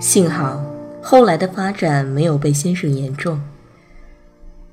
[0.00, 0.64] 幸好
[1.02, 3.40] 后来的发展没有被先生言中。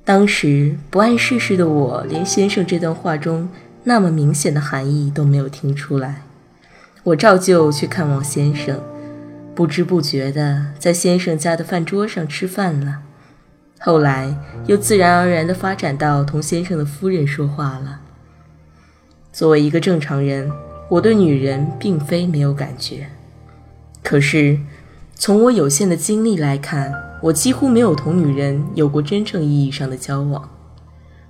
[0.04, 3.50] 当时不谙世事的我，连先生这段话中
[3.86, 6.22] 那么明显的含义都没有听出来。
[7.06, 8.80] 我照旧去看望先生，
[9.56, 13.00] 不知不觉的在先生家的饭桌上吃饭了。
[13.80, 18.02] 后来又自然而然地发展到同先生的夫人说话了。
[19.34, 20.52] 作为一个正常人，
[20.90, 23.08] 我对女人并非没有感觉，
[24.04, 24.60] 可是。
[25.18, 30.48] 从我有限的经历来看，我几乎没有同女人有过真正意义上的交往。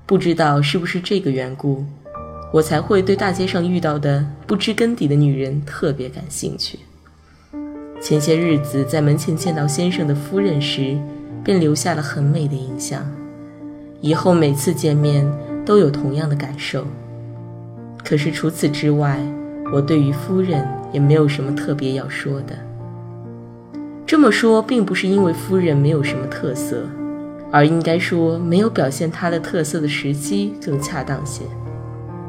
[0.08, 1.86] 不知道是不是这个缘故，
[2.52, 6.80] 我才会对大街上遇到的不知根底的女人特别感兴趣。
[8.02, 10.97] 前些日子在门前见到先生的夫人时，
[11.44, 13.06] 便留下了很美的印象。
[14.02, 15.31] 以后每次见面
[15.63, 16.86] 都有同样的感受。
[18.03, 19.19] 可是除此之外，
[19.72, 22.56] 我对于夫人也没有什么特别要说的。
[24.08, 26.84] 这么说，并不是因为夫人没有什么特色，
[27.52, 31.41] 而应该说没有表现她的特色的时机更恰当些。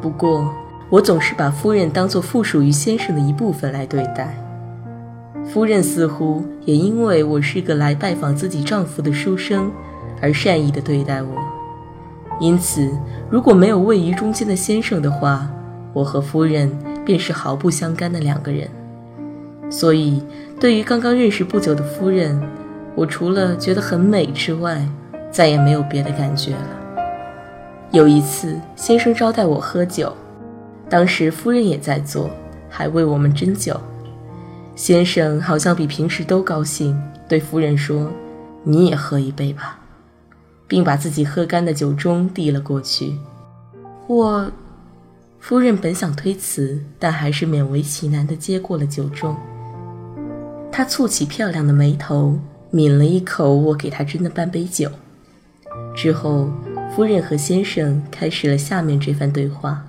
[0.00, 0.50] 不过，
[0.88, 4.42] 我总是把夫人当作附属于先生的一部分来对待。
[5.44, 9.70] 夫人似乎也因为我是个来拜访自己丈夫的书生，
[10.22, 11.28] 而善意地对待我。
[12.40, 12.90] 因此，
[13.30, 15.46] 如果没有位于中间的先生的话，
[15.92, 16.70] 我和夫人
[17.04, 18.66] 便是毫不相干的两个人。
[19.70, 20.22] 所以。
[20.58, 22.40] 对于刚刚认识不久的夫人，
[22.94, 24.82] 我除了觉得很美之外，
[25.30, 26.68] 再也没有别的感觉了。
[27.92, 30.16] 有一次，先生招待我喝酒，
[30.88, 32.30] 当时夫人也在座，
[32.70, 33.78] 还为我们斟酒。
[34.74, 36.98] 先生好像比平时都高兴，
[37.28, 38.10] 对夫人说
[38.64, 39.78] ：“你也喝一杯吧。”
[40.66, 43.12] 并把自己喝干的酒盅递了过去。
[44.06, 44.50] 我，
[45.38, 49.36] 夫人本想推辞，但还是勉为其难地接过了酒盅。
[50.70, 52.38] 他蹙起漂亮的眉头，
[52.70, 54.90] 抿了一口我给他斟的半杯酒，
[55.94, 56.50] 之后，
[56.94, 59.86] 夫人和先生开始了下面这番对话。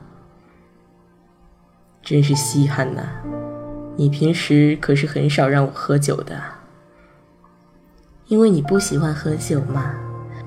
[2.01, 3.01] 真是稀罕呐，
[3.97, 6.41] 你平时可是很少让我喝酒的。
[8.27, 9.93] 因为你不喜欢喝酒嘛，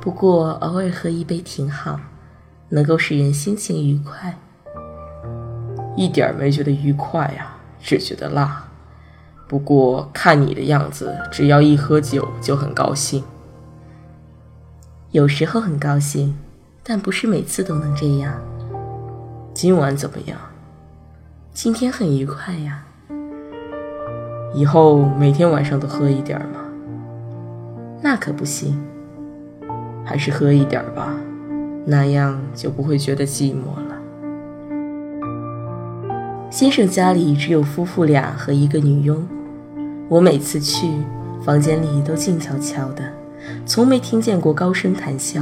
[0.00, 2.00] 不过偶尔喝一杯挺好，
[2.70, 4.38] 能够使人心情愉快。
[5.96, 8.69] 一点没觉得愉快呀，只觉得辣。
[9.50, 13.24] 不过看你的样子，只要一喝酒就很高兴。
[15.10, 16.38] 有时候很高兴，
[16.84, 18.32] 但不是每次都能这样。
[19.52, 20.38] 今晚怎么样？
[21.52, 22.84] 今天很愉快呀。
[24.54, 26.60] 以后每天晚上都喝一点吗？
[28.00, 28.80] 那可不行。
[30.04, 31.12] 还是喝一点吧，
[31.84, 33.96] 那样就不会觉得寂寞了。
[36.52, 39.26] 先生家里只有夫妇俩和一个女佣。
[40.10, 40.88] 我每次去
[41.40, 43.04] 房间里都静悄悄的，
[43.64, 45.40] 从没听见过高声谈笑，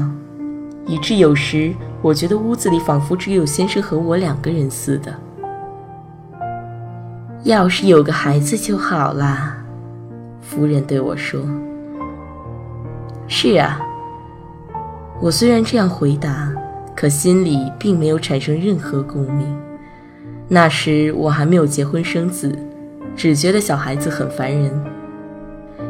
[0.87, 5.15] 以致有时我觉得屋子里仿佛只有先生和我两个人似的。
[7.45, 9.56] 要是有个孩子就好啦，
[10.43, 11.41] 夫人对我说。
[13.26, 13.81] 是啊，
[15.19, 16.53] 我虽然这样回答，
[16.94, 19.47] 可心里并没有产生任何共鸣。
[20.47, 22.55] 那时我还没有结婚生子。
[23.19, 24.70] 只觉得小孩子很烦人，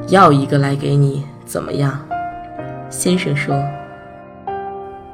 [0.09, 2.01] 要一个来给你怎么样？
[2.89, 3.55] 先生说：“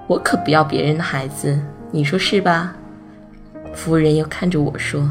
[0.06, 2.76] 我可不要别人的孩子，你说是吧？”
[3.74, 5.10] 夫人又看着我说：“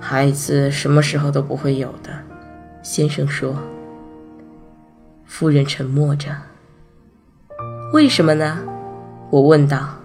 [0.00, 2.10] 孩子什么时候都不会有的。”
[2.82, 3.54] 先生说。
[5.26, 6.30] 夫人沉默着。
[7.92, 8.60] 为什么呢？
[9.28, 9.96] 我问道。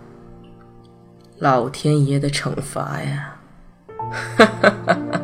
[1.38, 3.38] 老天爷的惩罚呀！
[4.36, 5.21] 哈哈哈哈。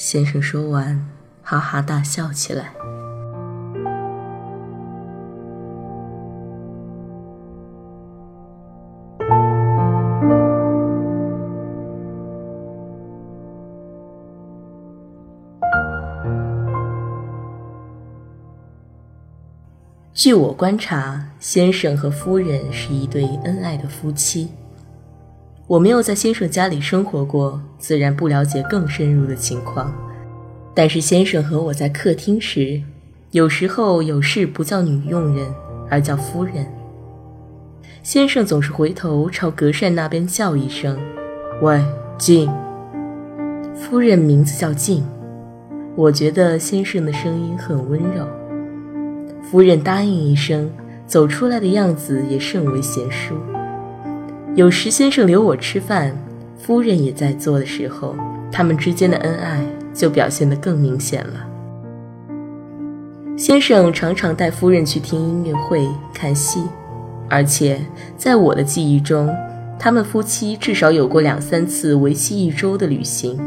[0.00, 1.06] 先生说完，
[1.42, 2.72] 哈哈大笑起来。
[20.14, 24.50] 据我观察，先生和夫人是一对恩爱的夫妻。
[25.70, 29.94] 我没有在先生家里生活过，自然不了解更深入的情况。
[30.74, 32.82] 但是先生和我在客厅时，
[33.30, 35.46] 有时候有事不叫女佣人，
[35.88, 36.66] 而叫夫人。
[38.02, 40.98] 先生总是回头朝隔扇那边叫一声
[41.62, 41.80] ：“喂，
[42.18, 42.50] 静。”
[43.72, 45.06] 夫人名字叫静。
[45.94, 48.26] 我觉得先生的声音很温柔。
[49.40, 50.68] 夫人答应一声，
[51.06, 53.36] 走出来的样子也甚为贤淑。
[54.60, 56.14] 有时先生留我吃饭，
[56.58, 58.14] 夫人也在做的时候，
[58.52, 59.64] 他们之间的恩爱
[59.94, 61.48] 就表现得更明显了。
[63.38, 66.60] 先生常常带夫人去听音乐会、看戏，
[67.26, 67.80] 而且
[68.18, 69.34] 在我的记忆中，
[69.78, 73.40] 他们夫妻至少有过两三次为期一周的旅行。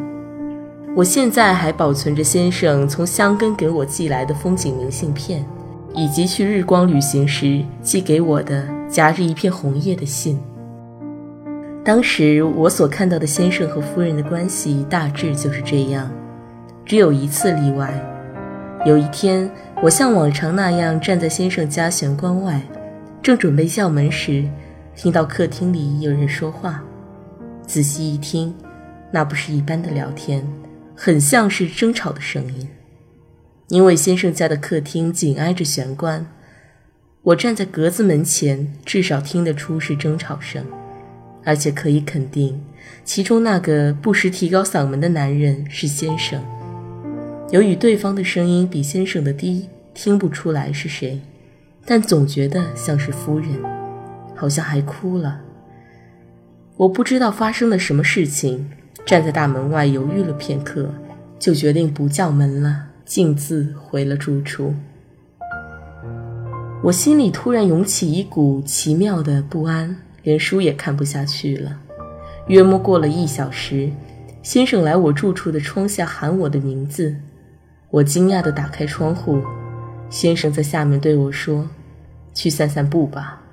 [0.96, 5.46] 我现在还保存着先生从香根给我寄来的风景明信片。
[5.96, 10.40] 以及去日光旅行时寄给我的夹着一片红叶的信。
[11.84, 16.10] 当时我所看到的先生和夫人的关系大致就是这样，
[16.86, 17.94] 只有一次例外。
[18.86, 19.52] 有一天，
[19.82, 22.62] 我像往常那样站在先生家玄关外，
[23.22, 24.46] 正准备叫门时，
[24.96, 26.82] 听到客厅里有人说话。
[27.68, 28.56] 仔细一听，
[29.12, 30.48] 那不是一般的聊天，
[30.96, 32.70] 很像是争吵的声音。
[33.68, 36.26] 因为先生家的客厅紧挨着玄关，
[37.24, 40.66] 我站在格子门前，至少听得出是争吵声，
[41.46, 42.62] 而且可以肯定，
[43.04, 46.42] 其中那个不时提高嗓门的男人是先生。
[47.52, 51.22] 由于对方的声音比先生的低，听不出来是谁，
[51.86, 53.50] 但总觉得像是夫人，
[54.36, 55.42] 好像还哭了。
[56.78, 58.70] 我不知道发生了什么事情，
[59.06, 60.94] 站在大门外犹豫了片刻，
[61.38, 62.88] 就决定不叫门了。
[63.06, 64.74] 径自回了住处，
[66.82, 71.80] 我心里突然涌起一股奇妙的不安，连书也看不下去了。
[72.48, 73.92] 约莫过了一小时，
[74.42, 77.16] 先生来我住处的窗下喊我的名字，
[77.92, 79.42] 我惊讶地打开窗户，
[80.10, 81.70] 先生在下面对我说
[82.34, 83.44] ：“去散散步吧。”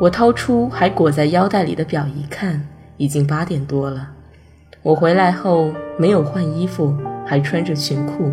[0.00, 2.66] 我掏出还裹在腰带里的表一看，
[2.96, 4.10] 已经八点多了。
[4.82, 6.96] 我回来后没有换衣服。
[7.24, 8.32] 还穿着裙裤，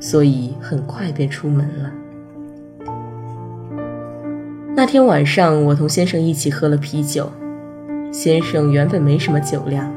[0.00, 1.92] 所以很快便出门了。
[4.74, 7.30] 那天晚上，我同先生一起喝了啤酒。
[8.12, 9.92] 先生原本没什么酒量，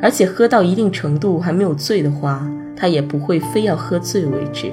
[0.00, 4.70] 而且喝到一定程度还没有醉的话，他也不会非要喝醉为止。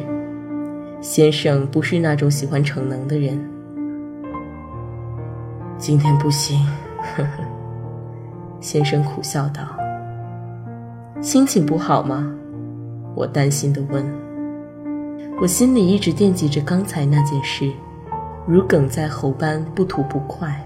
[1.02, 3.40] 先生不是那种喜欢逞能的人。
[5.78, 6.60] 今天不行，
[7.16, 7.30] 呵呵。
[8.60, 9.62] 先生苦笑道
[11.22, 12.32] ：“心情不好吗？”
[13.16, 14.04] 我担心地问
[15.40, 17.72] ：“我心里一直惦记着刚才那件事，
[18.48, 20.64] 如鲠在喉般不吐不快，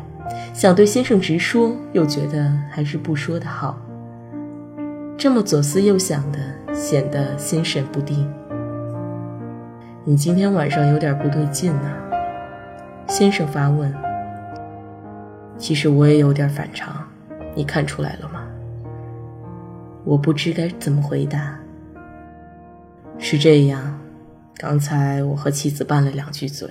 [0.54, 3.80] 想对先生直说，又觉得还是不说的好。
[5.18, 6.40] 这么左思右想的，
[6.74, 8.30] 显得心神不定。
[10.04, 11.92] 你今天晚上有点不对劲呢。”
[13.08, 13.94] 先生发问。
[15.58, 17.06] 其实我也有点反常，
[17.56, 18.46] 你看出来了吗？
[20.04, 21.58] 我不知该怎么回答。
[23.18, 24.00] 是这样，
[24.56, 26.70] 刚才我和妻子拌了两句嘴，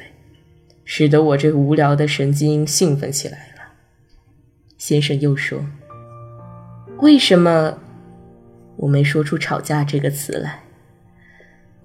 [0.91, 3.75] 使得我这无聊的神经兴奋起来了。
[4.79, 5.67] 先生又说
[7.03, 7.77] ：“为什么？”
[8.75, 10.61] 我没说出“吵架”这个词来。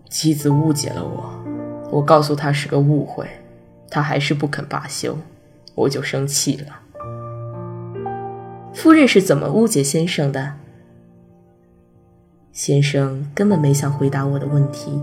[0.09, 1.43] 妻子误解了我，
[1.91, 3.27] 我告诉她是个误会，
[3.89, 5.17] 她还是不肯罢休，
[5.75, 6.79] 我就生气了。
[8.73, 10.53] 夫人是怎么误解先生的？
[12.53, 14.97] 先生根本没想回答我的问题。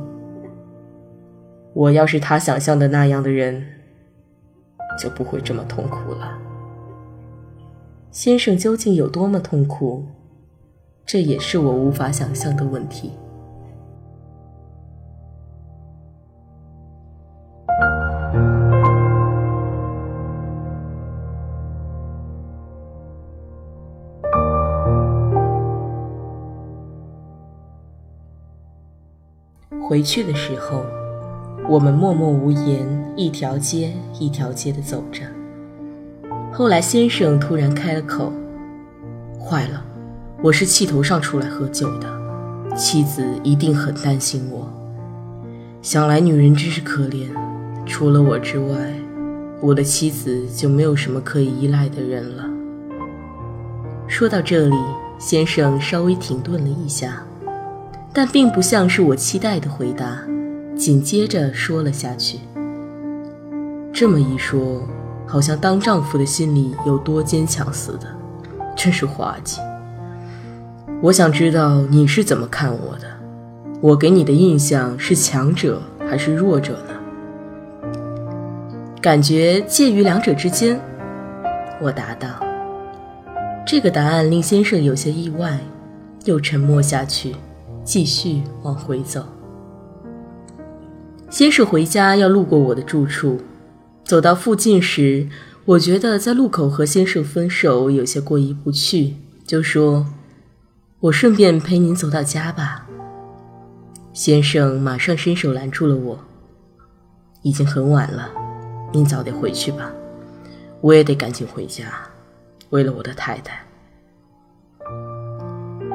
[1.74, 3.79] 我要是他想象的那样的人，
[4.98, 6.38] 就不会这么痛苦了。
[8.10, 10.04] 先生究竟有多么痛苦，
[11.06, 13.12] 这也是我无法想象的问题。
[29.88, 30.84] 回去的时候，
[31.70, 32.84] 我们默默无言，
[33.14, 35.22] 一条街一条街的走着。
[36.52, 38.32] 后来先生突然开了口
[39.38, 39.80] ：“坏了，
[40.42, 42.08] 我是气头上出来喝酒的，
[42.74, 44.68] 妻子一定很担心我。
[45.80, 47.28] 想来女人真是可怜，
[47.86, 48.76] 除了我之外，
[49.60, 52.50] 我的妻子就没有什么可以依赖的人了。
[54.08, 54.76] 说到这里，
[55.20, 57.22] 先生稍微停顿了一下，
[58.12, 60.18] 但并不像是我期待的回答，
[60.80, 62.38] 紧接着说了下去。
[63.92, 64.80] 这么一说，
[65.26, 68.06] 好像当丈夫的心里有多坚强似的，
[68.74, 69.60] 真是滑稽。
[71.02, 73.06] 我想知道你是怎么看我的，
[73.82, 76.94] 我给你的印象是强者还是弱者呢？
[79.02, 80.80] 感觉介于两者之间，
[81.82, 82.28] 我答道。
[83.66, 85.60] 这个答案令先生有些意外，
[86.24, 87.36] 又沉默下去，
[87.84, 89.22] 继续往回走。
[91.30, 93.40] 先生回家要路过我的住处，
[94.04, 95.28] 走到附近时，
[95.64, 99.14] 我觉得在路口和先生分手有些过意不去，
[99.46, 100.06] 就说。
[100.98, 102.86] 我顺便陪您走到家吧。
[104.12, 106.18] 先生马上伸手拦住了我。
[107.42, 108.28] 已经很晚了，
[108.92, 109.90] 您早点回去吧。
[110.82, 111.84] 我也得赶紧回家，
[112.68, 113.64] 为了我的太太。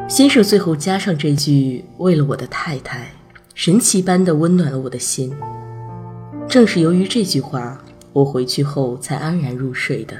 [0.09, 3.11] 先生最后加上这句“为了我的太太”，
[3.55, 5.33] 神奇般的温暖了我的心。
[6.45, 7.81] 正是由于这句话，
[8.11, 10.13] 我回去后才安然入睡的。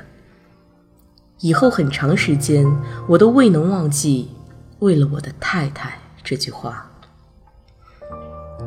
[1.41, 2.65] 以后很长时间，
[3.09, 4.29] 我都未能忘记。
[4.79, 6.89] 为了我的太太这句话，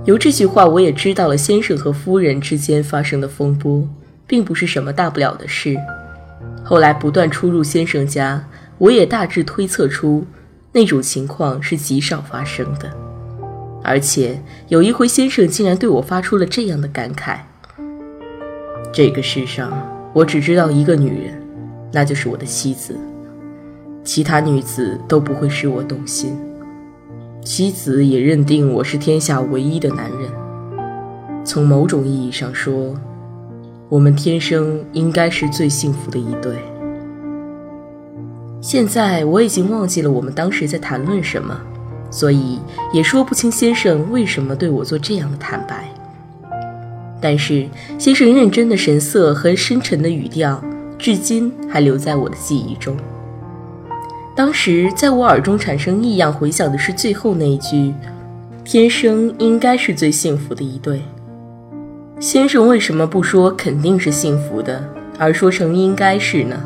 [0.04, 3.88] 由这句话我也知道了先生和夫人之间发生的风波，
[4.26, 5.78] 并不是什么大不了的事。
[6.62, 8.46] 后来不断出入先生家，
[8.76, 10.26] 我也大致推测出
[10.72, 13.07] 那种情况是极少发生的。
[13.88, 17.38] 而且有一回，先生竟然对我发出了这样的感慨：
[18.92, 19.72] 这个世上，
[20.12, 21.42] 我只知道一个女人，
[21.90, 22.94] 那就是我的妻子。
[24.04, 26.36] 其他女子都不会使我动心，
[27.42, 30.30] 妻子也认定我是天下唯一的男人。
[31.44, 32.94] 从某种意义上说，
[33.88, 36.54] 我们天生应该是最幸福的一对。
[38.60, 41.58] 现在我已经忘记了我们当时在谈论什么，
[42.10, 42.58] 所以
[42.92, 45.88] 也说不清先生为什么对我做这样的坦白。
[47.20, 47.66] 但是
[47.98, 50.62] 先生认真的神色和深沉的语调，
[50.98, 52.96] 至今还留在我的记忆中。
[54.36, 57.92] 当时在我耳中产生异样回响的是最后那一句
[58.64, 61.02] ：“天生应该是最幸福的一对。”
[62.20, 64.82] 先生为什么不说肯定是幸福的，
[65.18, 66.56] 而说成应该是呢？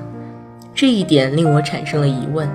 [0.74, 2.46] 这一点令我产生了疑问。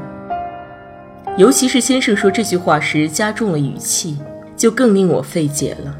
[1.37, 4.17] 尤其是先生说这句话时加重了语气，
[4.55, 5.95] 就更令我费解了。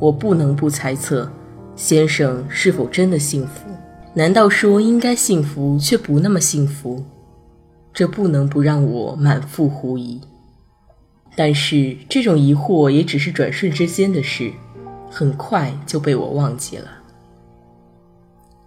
[0.00, 1.30] 我不能不猜测，
[1.76, 3.70] 先生是否真的幸福？
[4.12, 7.04] 难道说应该幸福却不那么幸福？
[7.92, 10.20] 这不能不让我满腹狐疑，
[11.36, 14.50] 但是这种疑惑也只是转瞬之间的事，
[15.08, 16.88] 很快就被我忘记了。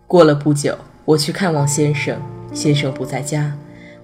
[0.08, 2.18] 过了不久，我去看望先生，
[2.54, 3.54] 先生不在家，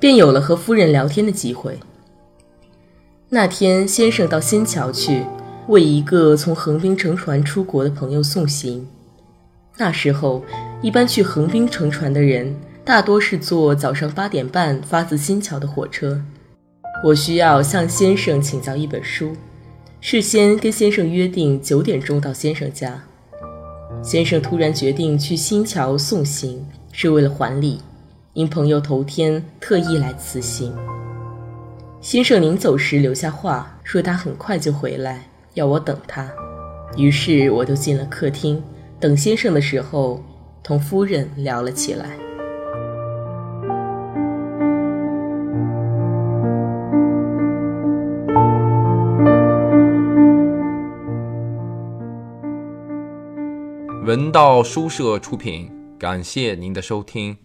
[0.05, 1.79] 便有了和夫人聊天的机会。
[3.27, 5.25] 那天，先生到新桥去
[5.67, 8.88] 为一个从横滨乘船出国的朋友送行。
[9.77, 10.43] 那时候，
[10.79, 12.55] 一般去横滨乘船的人。
[12.83, 16.21] 大多是坐早上八点半发自新桥的火车。
[17.03, 19.31] 我需要向先生请教一本书，
[20.01, 23.03] 事先跟先生约定九点钟到先生家。
[24.03, 27.81] 先生突然决定去新桥送行，是为了还礼，
[28.35, 30.75] 因朋友头天特意来辞行。
[32.01, 36.29] 先生临走时留下话，说他很快就回来，要我等他。
[36.97, 38.61] 于是我就进了客厅，
[38.99, 40.21] 等先生的时候，
[40.61, 42.17] 同夫人聊了起来。
[54.03, 57.44] 文道书社出品，感谢您的收听。